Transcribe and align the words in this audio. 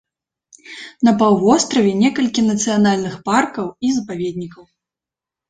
На 1.07 1.11
паўвостраве 1.19 1.91
некалькі 2.03 2.41
нацыянальных 2.47 3.13
паркаў 3.29 3.67
і 3.85 3.93
запаведнікаў. 4.01 4.63